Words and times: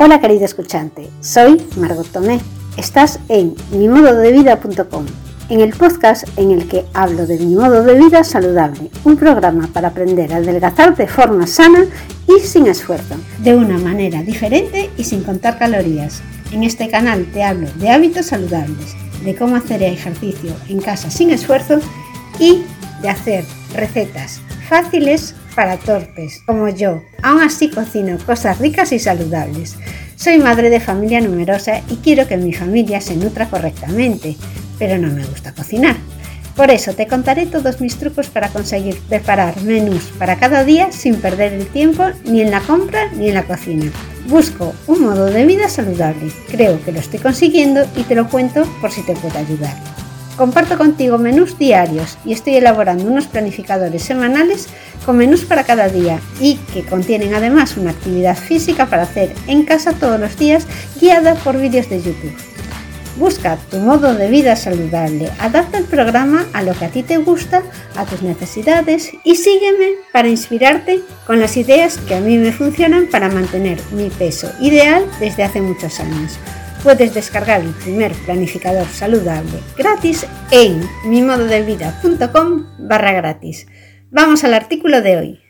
Hola 0.00 0.20
querido 0.20 0.44
escuchante, 0.44 1.10
soy 1.20 1.60
Margot 1.76 2.06
Tomé. 2.06 2.38
Estás 2.76 3.18
en 3.28 3.56
mimododevida.com, 3.72 5.04
en 5.48 5.60
el 5.60 5.72
podcast 5.72 6.22
en 6.36 6.52
el 6.52 6.68
que 6.68 6.84
hablo 6.94 7.26
de 7.26 7.36
mi 7.36 7.56
modo 7.56 7.82
de 7.82 7.94
vida 7.94 8.22
saludable, 8.22 8.92
un 9.02 9.16
programa 9.16 9.68
para 9.72 9.88
aprender 9.88 10.32
a 10.32 10.36
adelgazar 10.36 10.94
de 10.94 11.08
forma 11.08 11.48
sana 11.48 11.84
y 12.28 12.38
sin 12.38 12.68
esfuerzo, 12.68 13.16
de 13.40 13.56
una 13.56 13.76
manera 13.76 14.22
diferente 14.22 14.88
y 14.96 15.02
sin 15.02 15.24
contar 15.24 15.58
calorías. 15.58 16.22
En 16.52 16.62
este 16.62 16.88
canal 16.88 17.26
te 17.32 17.42
hablo 17.42 17.66
de 17.74 17.90
hábitos 17.90 18.26
saludables, 18.26 18.94
de 19.24 19.34
cómo 19.34 19.56
hacer 19.56 19.82
ejercicio 19.82 20.52
en 20.68 20.80
casa 20.80 21.10
sin 21.10 21.30
esfuerzo 21.30 21.80
y 22.38 22.62
de 23.02 23.08
hacer 23.08 23.44
recetas 23.74 24.40
fáciles 24.68 25.34
para 25.58 25.76
torpes, 25.76 26.40
como 26.46 26.68
yo. 26.68 27.02
Aún 27.20 27.40
así 27.40 27.68
cocino 27.68 28.16
cosas 28.24 28.60
ricas 28.60 28.92
y 28.92 29.00
saludables. 29.00 29.74
Soy 30.14 30.38
madre 30.38 30.70
de 30.70 30.78
familia 30.78 31.20
numerosa 31.20 31.80
y 31.90 31.96
quiero 31.96 32.28
que 32.28 32.36
mi 32.36 32.52
familia 32.52 33.00
se 33.00 33.16
nutra 33.16 33.50
correctamente, 33.50 34.36
pero 34.78 34.98
no 34.98 35.08
me 35.08 35.24
gusta 35.24 35.52
cocinar. 35.52 35.96
Por 36.54 36.70
eso 36.70 36.92
te 36.92 37.08
contaré 37.08 37.46
todos 37.46 37.80
mis 37.80 37.96
trucos 37.96 38.28
para 38.28 38.50
conseguir 38.50 39.00
preparar 39.08 39.60
menús 39.62 40.12
para 40.16 40.38
cada 40.38 40.62
día 40.62 40.92
sin 40.92 41.16
perder 41.16 41.52
el 41.52 41.66
tiempo 41.66 42.04
ni 42.24 42.40
en 42.40 42.52
la 42.52 42.60
compra 42.60 43.10
ni 43.16 43.26
en 43.26 43.34
la 43.34 43.42
cocina. 43.42 43.90
Busco 44.28 44.72
un 44.86 45.02
modo 45.02 45.24
de 45.24 45.44
vida 45.44 45.68
saludable. 45.68 46.30
Creo 46.48 46.80
que 46.84 46.92
lo 46.92 47.00
estoy 47.00 47.18
consiguiendo 47.18 47.84
y 47.96 48.04
te 48.04 48.14
lo 48.14 48.28
cuento 48.28 48.64
por 48.80 48.92
si 48.92 49.02
te 49.02 49.14
puedo 49.14 49.36
ayudar. 49.36 49.97
Comparto 50.38 50.78
contigo 50.78 51.18
menús 51.18 51.58
diarios 51.58 52.16
y 52.24 52.32
estoy 52.32 52.54
elaborando 52.54 53.02
unos 53.02 53.26
planificadores 53.26 54.04
semanales 54.04 54.68
con 55.04 55.16
menús 55.16 55.44
para 55.44 55.64
cada 55.64 55.88
día 55.88 56.20
y 56.40 56.54
que 56.72 56.84
contienen 56.84 57.34
además 57.34 57.76
una 57.76 57.90
actividad 57.90 58.36
física 58.36 58.86
para 58.86 59.02
hacer 59.02 59.34
en 59.48 59.64
casa 59.64 59.94
todos 59.94 60.20
los 60.20 60.38
días 60.38 60.64
guiada 61.00 61.34
por 61.34 61.58
vídeos 61.58 61.90
de 61.90 62.00
YouTube. 62.00 62.36
Busca 63.16 63.58
tu 63.68 63.78
modo 63.78 64.14
de 64.14 64.30
vida 64.30 64.54
saludable, 64.54 65.28
adapta 65.40 65.78
el 65.78 65.84
programa 65.86 66.46
a 66.52 66.62
lo 66.62 66.72
que 66.72 66.84
a 66.84 66.90
ti 66.90 67.02
te 67.02 67.16
gusta, 67.16 67.64
a 67.96 68.04
tus 68.04 68.22
necesidades 68.22 69.10
y 69.24 69.34
sígueme 69.34 69.94
para 70.12 70.28
inspirarte 70.28 71.00
con 71.26 71.40
las 71.40 71.56
ideas 71.56 71.98
que 71.98 72.14
a 72.14 72.20
mí 72.20 72.38
me 72.38 72.52
funcionan 72.52 73.08
para 73.10 73.28
mantener 73.28 73.80
mi 73.90 74.08
peso 74.08 74.52
ideal 74.60 75.04
desde 75.18 75.42
hace 75.42 75.60
muchos 75.60 75.98
años. 75.98 76.38
Puedes 76.82 77.12
descargar 77.12 77.60
el 77.60 77.74
primer 77.74 78.12
planificador 78.12 78.86
saludable 78.86 79.58
gratis 79.76 80.24
en 80.52 80.80
mimododevida.com 81.04 82.66
barra 82.78 83.12
gratis. 83.12 83.66
Vamos 84.10 84.44
al 84.44 84.54
artículo 84.54 85.02
de 85.02 85.16
hoy. 85.16 85.40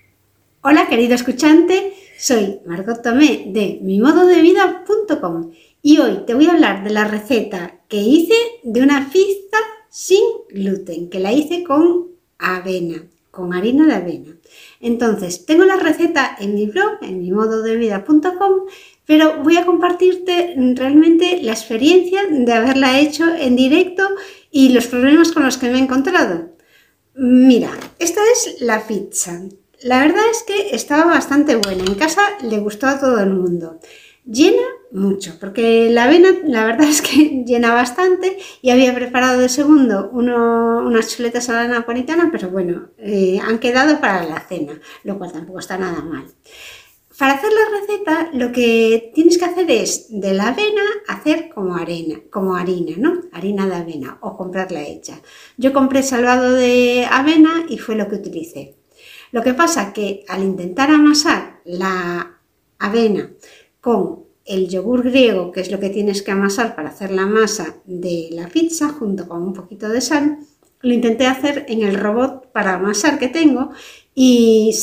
Hola 0.63 0.89
querido 0.89 1.15
escuchante, 1.15 1.93
soy 2.19 2.61
Margot 2.65 3.03
Tomé 3.03 3.45
de 3.49 3.79
mimododevida.com 3.83 5.53
y 5.83 5.99
hoy 5.99 6.25
te 6.27 6.35
voy 6.35 6.47
a 6.47 6.53
hablar 6.53 6.83
de 6.83 6.91
la 6.91 7.05
receta 7.05 7.79
que 7.89 7.99
hice 7.99 8.35
de 8.65 8.83
una 8.83 9.11
pizza 9.13 9.59
sin 9.91 10.23
gluten, 10.49 11.11
que 11.11 11.21
la 11.21 11.33
hice 11.33 11.63
con 11.63 12.09
avena, 12.39 13.03
con 13.39 13.55
harina 13.55 13.87
de 13.87 13.95
avena. 13.95 14.37
Entonces, 14.81 15.47
tengo 15.47 15.65
la 15.65 15.77
receta 15.77 16.37
en 16.39 16.55
mi 16.55 16.67
blog, 16.67 16.99
en 17.03 17.21
mimododevida.com, 17.21 18.67
pero 19.07 19.43
voy 19.43 19.57
a 19.57 19.65
compartirte 19.65 20.55
realmente 20.75 21.41
la 21.43 21.53
experiencia 21.53 22.27
de 22.29 22.53
haberla 22.53 22.99
hecho 22.99 23.25
en 23.35 23.55
directo 23.55 24.09
y 24.51 24.71
los 24.71 24.89
problemas 24.89 25.33
con 25.33 25.45
los 25.45 25.57
que 25.57 25.71
me 25.71 25.79
he 25.79 25.83
encontrado. 25.83 26.51
Mira, 27.15 27.71
esta 27.99 28.21
es 28.33 28.61
la 28.61 28.87
pizza. 28.87 29.43
La 29.83 30.01
verdad 30.01 30.25
es 30.31 30.43
que 30.43 30.75
estaba 30.75 31.05
bastante 31.05 31.57
buena. 31.57 31.85
En 31.85 31.95
casa 31.95 32.23
le 32.43 32.59
gustó 32.59 32.89
a 32.89 32.99
todo 32.99 33.21
el 33.21 33.31
mundo. 33.31 33.79
Llena 34.25 34.67
mucho, 34.93 35.35
porque 35.39 35.91
la 35.91 36.05
avena 36.05 36.29
la 36.45 36.65
verdad 36.65 36.89
es 36.89 37.03
que 37.03 37.45
llena 37.47 37.73
bastante 37.75 38.39
y 38.63 38.71
había 38.71 38.95
preparado 38.95 39.41
de 39.41 39.49
segundo 39.49 40.11
unas 40.13 41.09
chuletas 41.09 41.49
a 41.49 41.55
la 41.55 41.69
napolitana, 41.69 42.29
pero 42.33 42.51
bueno, 42.51 42.91
eh, 42.99 43.41
han 43.43 43.59
quedado 43.59 44.01
para 44.01 44.25
la 44.25 44.41
cena, 44.41 44.81
lo 45.05 45.19
cual 45.19 45.33
tampoco 45.33 45.59
está 45.59 45.79
nada 45.79 46.03
mal. 46.03 46.27
Para 47.19 47.33
hacer 47.33 47.51
la 47.53 47.81
receta 47.81 48.31
lo 48.33 48.53
que 48.53 49.11
tienes 49.13 49.39
que 49.39 49.45
hacer 49.45 49.69
es 49.69 50.07
de 50.09 50.35
la 50.35 50.49
avena 50.49 50.83
hacer 51.09 51.49
como 51.53 51.75
arena, 51.75 52.21
como 52.31 52.55
harina, 52.55 52.93
¿no? 52.97 53.23
Harina 53.33 53.67
de 53.67 53.75
avena 53.75 54.19
o 54.21 54.37
comprarla 54.37 54.83
hecha. 54.83 55.21
Yo 55.57 55.73
compré 55.73 56.05
salvado 56.05 56.53
de 56.53 57.09
avena 57.11 57.67
y 57.69 57.79
fue 57.79 57.97
lo 57.97 58.09
que 58.09 58.15
utilicé. 58.15 58.77
Lo 59.33 59.43
que 59.43 59.53
pasa 59.53 59.93
que 59.93 60.25
al 60.29 60.45
intentar 60.45 60.93
amasar 60.93 61.61
la 61.65 62.39
avena 62.79 63.33
con 63.81 64.28
el 64.49 64.69
yogur 64.69 65.03
griego, 65.03 65.53
que 65.53 65.61
es 65.61 65.71
lo 65.71 65.79
que 65.79 65.91
tienes 65.91 66.23
que 66.23 66.31
amasar 66.31 66.75
para 66.75 66.89
hacer 66.89 67.11
la 67.11 67.27
masa 67.27 67.77
de 67.85 68.29
la 68.33 68.49
pizza 68.49 68.89
junto 68.89 69.29
con 69.29 69.43
un 69.43 69.53
poquito 69.53 69.89
de 69.89 70.01
sal, 70.01 70.39
lo 70.81 70.95
intenté 70.95 71.27
hacer 71.27 71.67
en 71.69 71.83
el 71.83 71.95
robot 71.95 72.51
para 72.53 72.75
amasar 72.75 73.19
que 73.19 73.29
tengo 73.29 73.71
y 74.15 74.75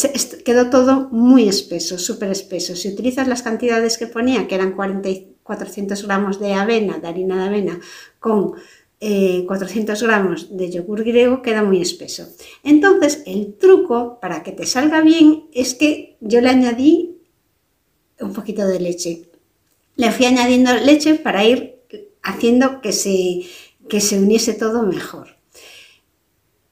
quedó 0.43 0.69
todo 0.69 1.09
muy 1.11 1.47
espeso, 1.49 1.97
súper 1.97 2.31
espeso. 2.31 2.75
Si 2.75 2.89
utilizas 2.89 3.27
las 3.27 3.43
cantidades 3.43 3.97
que 3.97 4.07
ponía, 4.07 4.47
que 4.47 4.55
eran 4.55 4.73
40 4.73 5.09
400 5.45 6.03
gramos 6.07 6.39
de 6.39 6.53
avena, 6.53 6.97
de 6.97 7.07
harina 7.07 7.37
de 7.37 7.43
avena, 7.43 7.79
con 8.19 8.53
400 8.99 10.01
eh, 10.01 10.05
gramos 10.05 10.57
de 10.57 10.71
yogur 10.71 11.03
griego, 11.03 11.43
queda 11.43 11.61
muy 11.61 11.81
espeso. 11.81 12.27
Entonces, 12.63 13.21
el 13.27 13.53
truco 13.53 14.19
para 14.19 14.41
que 14.41 14.51
te 14.51 14.65
salga 14.65 15.01
bien 15.01 15.45
es 15.53 15.75
que 15.75 16.17
yo 16.19 16.41
le 16.41 16.49
añadí 16.49 17.17
un 18.19 18.33
poquito 18.33 18.65
de 18.67 18.79
leche. 18.79 19.29
Le 19.95 20.11
fui 20.11 20.25
añadiendo 20.25 20.73
leche 20.73 21.15
para 21.15 21.45
ir 21.45 21.83
haciendo 22.21 22.81
que 22.81 22.91
se, 22.91 23.43
que 23.87 24.01
se 24.01 24.19
uniese 24.19 24.53
todo 24.53 24.83
mejor. 24.83 25.37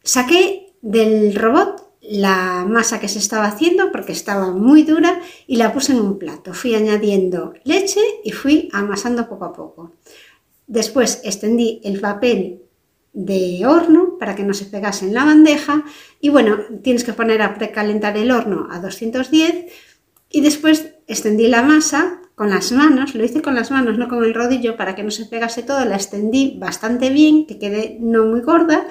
Saqué 0.03 0.73
del 0.81 1.35
robot 1.35 1.83
la 2.01 2.66
masa 2.67 3.00
que 3.00 3.07
se 3.07 3.19
estaba 3.19 3.45
haciendo 3.45 3.91
porque 3.91 4.12
estaba 4.12 4.51
muy 4.51 4.83
dura 4.83 5.22
y 5.47 5.56
la 5.56 5.72
puse 5.72 5.94
en 5.94 6.01
un 6.01 6.19
plato. 6.19 6.53
Fui 6.53 6.75
añadiendo 6.75 7.53
leche 7.63 8.01
y 8.23 8.31
fui 8.31 8.69
amasando 8.73 9.29
poco 9.29 9.45
a 9.45 9.53
poco. 9.53 9.94
Después 10.67 11.22
extendí 11.23 11.79
el 11.83 12.01
papel 12.01 12.62
de 13.13 13.66
horno 13.66 14.17
para 14.17 14.35
que 14.35 14.44
no 14.44 14.53
se 14.53 14.66
pegase 14.66 15.06
en 15.06 15.13
la 15.13 15.23
bandeja 15.23 15.85
y 16.19 16.29
bueno, 16.29 16.59
tienes 16.81 17.03
que 17.03 17.13
poner 17.13 17.41
a 17.41 17.53
precalentar 17.53 18.17
el 18.17 18.31
horno 18.31 18.67
a 18.72 18.79
210 18.79 19.72
y 20.29 20.41
después 20.41 20.89
extendí 21.07 21.47
la 21.47 21.62
masa 21.62 22.22
con 22.35 22.49
las 22.49 22.71
manos, 22.71 23.16
lo 23.16 23.23
hice 23.23 23.41
con 23.41 23.55
las 23.55 23.71
manos, 23.71 23.97
no 23.97 24.07
con 24.07 24.23
el 24.23 24.33
rodillo 24.33 24.75
para 24.75 24.95
que 24.95 25.03
no 25.03 25.11
se 25.11 25.25
pegase 25.25 25.63
todo, 25.63 25.85
la 25.85 25.95
extendí 25.95 26.57
bastante 26.57 27.09
bien, 27.09 27.45
que 27.45 27.59
quede 27.59 27.97
no 27.99 28.25
muy 28.25 28.41
gorda 28.41 28.88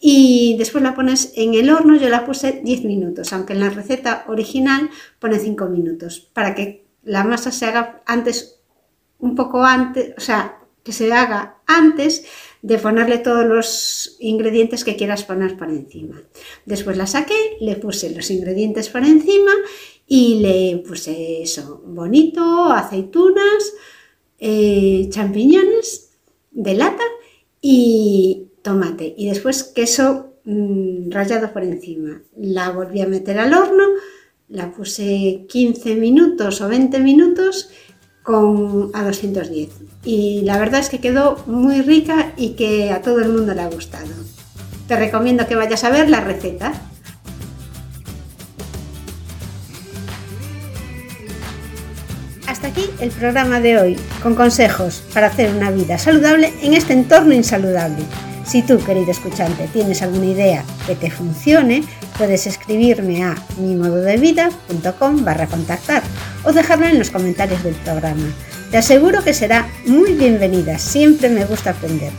y 0.00 0.56
después 0.58 0.82
la 0.82 0.94
pones 0.94 1.32
en 1.36 1.54
el 1.54 1.70
horno, 1.70 1.96
yo 1.96 2.08
la 2.08 2.24
puse 2.24 2.60
10 2.64 2.84
minutos, 2.84 3.32
aunque 3.32 3.52
en 3.52 3.60
la 3.60 3.70
receta 3.70 4.24
original 4.28 4.90
pone 5.18 5.38
5 5.38 5.66
minutos, 5.66 6.20
para 6.32 6.54
que 6.54 6.86
la 7.02 7.24
masa 7.24 7.50
se 7.50 7.66
haga 7.66 8.02
antes, 8.06 8.60
un 9.18 9.34
poco 9.34 9.64
antes, 9.64 10.14
o 10.16 10.20
sea, 10.20 10.58
que 10.84 10.92
se 10.92 11.12
haga 11.12 11.57
antes 11.68 12.24
de 12.62 12.78
ponerle 12.78 13.18
todos 13.18 13.46
los 13.46 14.16
ingredientes 14.18 14.82
que 14.82 14.96
quieras 14.96 15.22
poner 15.22 15.56
por 15.56 15.68
encima. 15.68 16.20
Después 16.66 16.96
la 16.96 17.06
saqué, 17.06 17.56
le 17.60 17.76
puse 17.76 18.10
los 18.10 18.30
ingredientes 18.30 18.88
por 18.88 19.04
encima 19.04 19.52
y 20.06 20.40
le 20.40 20.78
puse 20.78 21.42
eso, 21.42 21.82
bonito, 21.86 22.72
aceitunas, 22.72 23.74
eh, 24.40 25.06
champiñones 25.10 26.10
de 26.50 26.74
lata 26.74 27.04
y, 27.60 28.48
tomate 28.62 29.14
y 29.16 29.28
después 29.28 29.62
queso 29.62 30.34
mm, 30.44 31.10
rallado 31.10 31.52
por 31.52 31.62
encima. 31.62 32.22
La 32.36 32.70
volví 32.70 33.00
a 33.02 33.06
meter 33.06 33.38
al 33.38 33.54
horno, 33.54 33.84
la 34.48 34.72
puse 34.72 35.44
15 35.48 35.94
minutos 35.94 36.60
o 36.60 36.68
20 36.68 36.98
minutos 37.00 37.70
con, 38.28 38.90
a 38.92 39.04
210 39.04 39.70
y 40.04 40.42
la 40.42 40.58
verdad 40.58 40.80
es 40.80 40.90
que 40.90 41.00
quedó 41.00 41.42
muy 41.46 41.80
rica 41.80 42.32
y 42.36 42.50
que 42.50 42.92
a 42.92 43.00
todo 43.00 43.20
el 43.20 43.30
mundo 43.30 43.54
le 43.54 43.62
ha 43.62 43.70
gustado. 43.70 44.10
Te 44.86 44.96
recomiendo 44.96 45.46
que 45.46 45.56
vayas 45.56 45.82
a 45.82 45.88
ver 45.88 46.10
la 46.10 46.20
receta. 46.20 46.74
Hasta 52.46 52.66
aquí 52.66 52.84
el 53.00 53.08
programa 53.12 53.60
de 53.60 53.78
hoy, 53.78 53.96
con 54.22 54.34
consejos 54.34 55.02
para 55.14 55.28
hacer 55.28 55.54
una 55.54 55.70
vida 55.70 55.96
saludable 55.96 56.52
en 56.60 56.74
este 56.74 56.92
entorno 56.92 57.32
insaludable. 57.32 58.04
Si 58.44 58.60
tú, 58.60 58.78
querido 58.78 59.10
escuchante, 59.10 59.70
tienes 59.72 60.02
alguna 60.02 60.26
idea 60.26 60.64
que 60.86 60.94
te 60.94 61.10
funcione, 61.10 61.82
puedes 62.18 62.46
escribirme 62.46 63.24
a 63.24 63.36
mimododevida.com 63.58 65.24
barra 65.24 65.46
contactar 65.46 66.02
o 66.48 66.52
dejarlo 66.52 66.86
en 66.86 66.98
los 66.98 67.10
comentarios 67.10 67.62
del 67.62 67.74
programa. 67.74 68.24
Te 68.70 68.78
aseguro 68.78 69.22
que 69.22 69.34
será 69.34 69.68
muy 69.84 70.14
bienvenida, 70.14 70.78
siempre 70.78 71.28
me 71.28 71.44
gusta 71.44 71.70
aprender. 71.70 72.10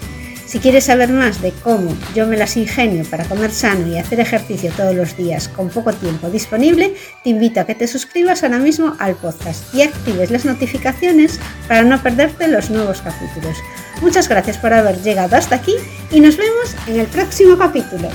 Si 0.46 0.60
quieres 0.60 0.86
saber 0.86 1.10
más 1.10 1.42
de 1.42 1.52
cómo 1.64 1.96
yo 2.16 2.26
me 2.26 2.38
las 2.38 2.58
ingenio 2.58 3.04
para 3.06 3.26
comer 3.26 3.52
sano 3.52 3.88
y 3.88 3.98
hacer 3.98 4.20
ejercicio 4.20 4.72
todos 4.76 4.96
los 4.96 5.16
días 5.16 5.48
con 5.48 5.70
poco 5.70 5.94
tiempo 5.94 6.30
disponible, 6.30 6.96
te 7.24 7.30
invito 7.31 7.60
a 7.60 7.66
que 7.66 7.76
te 7.76 7.88
suscribas 7.88 8.44
ahora 8.44 8.58
mismo 8.60 8.96
al 9.00 9.16
podcast 9.16 9.74
y 9.74 9.81
actives 9.81 10.32
las 10.32 10.46
notificaciones 10.46 11.40
para 11.68 11.84
no 11.84 12.02
perderte 12.02 12.48
los 12.48 12.70
nuevos 12.70 13.02
capítulos. 13.02 13.58
Muchas 14.02 14.28
gracias 14.30 14.58
por 14.58 14.74
haber 14.74 15.02
llegado 15.02 15.36
hasta 15.36 15.56
aquí 15.56 15.75
y 16.12 16.20
nos 16.20 16.38
vemos 16.38 16.75
en 16.88 17.00
el 17.00 17.08
próximo 17.08 17.58
capítulo. 17.58 18.10